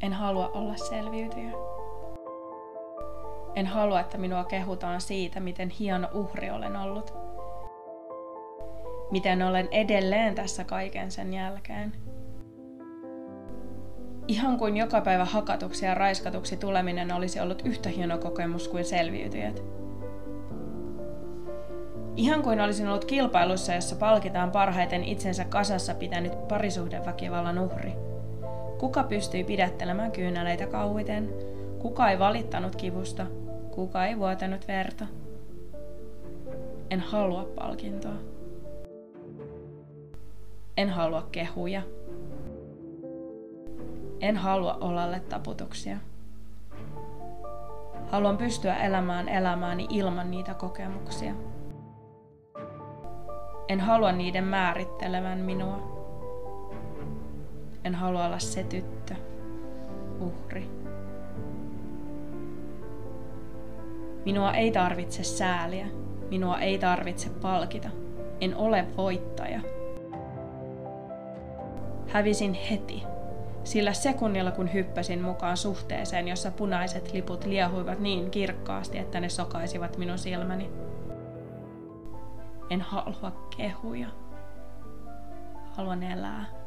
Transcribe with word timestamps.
En 0.00 0.12
halua 0.12 0.48
olla 0.48 0.76
selviytyjä. 0.76 1.52
En 3.54 3.66
halua, 3.66 4.00
että 4.00 4.18
minua 4.18 4.44
kehutaan 4.44 5.00
siitä, 5.00 5.40
miten 5.40 5.70
hieno 5.70 6.08
uhri 6.14 6.50
olen 6.50 6.76
ollut. 6.76 7.14
Miten 9.10 9.42
olen 9.42 9.68
edelleen 9.70 10.34
tässä 10.34 10.64
kaiken 10.64 11.10
sen 11.10 11.34
jälkeen. 11.34 11.92
Ihan 14.28 14.58
kuin 14.58 14.76
joka 14.76 15.00
päivä 15.00 15.24
hakatuksi 15.24 15.86
ja 15.86 15.94
raiskatuksi 15.94 16.56
tuleminen 16.56 17.12
olisi 17.12 17.40
ollut 17.40 17.62
yhtä 17.64 17.88
hieno 17.88 18.18
kokemus 18.18 18.68
kuin 18.68 18.84
selviytyjät. 18.84 19.62
Ihan 22.16 22.42
kuin 22.42 22.60
olisin 22.60 22.88
ollut 22.88 23.04
kilpailussa, 23.04 23.74
jossa 23.74 23.96
palkitaan 23.96 24.50
parhaiten 24.50 25.04
itsensä 25.04 25.44
kasassa 25.44 25.94
pitänyt 25.94 26.48
parisuhdeväkivallan 26.48 27.58
uhri. 27.58 27.92
Kuka 28.78 29.02
pystyi 29.02 29.44
pidättelemään 29.44 30.12
kyyneleitä 30.12 30.66
kauiten? 30.66 31.28
Kuka 31.78 32.10
ei 32.10 32.18
valittanut 32.18 32.76
kivusta? 32.76 33.26
Kuka 33.70 34.06
ei 34.06 34.18
vuotanut 34.18 34.68
verta? 34.68 35.06
En 36.90 37.00
halua 37.00 37.48
palkintoa. 37.54 38.14
En 40.76 40.88
halua 40.90 41.28
kehuja. 41.32 41.82
En 44.20 44.36
halua 44.36 44.78
olalle 44.80 45.20
taputuksia. 45.20 45.96
Haluan 48.10 48.36
pystyä 48.36 48.74
elämään 48.76 49.28
elämääni 49.28 49.86
ilman 49.90 50.30
niitä 50.30 50.54
kokemuksia. 50.54 51.34
En 53.68 53.80
halua 53.80 54.12
niiden 54.12 54.44
määrittelevän 54.44 55.38
minua. 55.38 55.96
En 57.84 57.94
halua 57.94 58.26
olla 58.26 58.38
se 58.38 58.62
tyttö, 58.62 59.14
uhri. 60.20 60.70
Minua 64.24 64.52
ei 64.52 64.70
tarvitse 64.70 65.22
sääliä. 65.22 65.86
Minua 66.30 66.58
ei 66.58 66.78
tarvitse 66.78 67.30
palkita. 67.30 67.88
En 68.40 68.56
ole 68.56 68.86
voittaja. 68.96 69.60
Hävisin 72.08 72.54
heti, 72.54 73.02
sillä 73.66 73.92
sekunnilla 73.92 74.50
kun 74.50 74.72
hyppäsin 74.72 75.22
mukaan 75.22 75.56
suhteeseen, 75.56 76.28
jossa 76.28 76.50
punaiset 76.50 77.12
liput 77.12 77.44
liehuivat 77.44 77.98
niin 77.98 78.30
kirkkaasti, 78.30 78.98
että 78.98 79.20
ne 79.20 79.28
sokaisivat 79.28 79.96
minun 79.96 80.18
silmäni. 80.18 80.70
En 82.70 82.80
halua 82.80 83.48
kehuja. 83.56 84.08
Haluan 85.70 86.02
elää. 86.02 86.65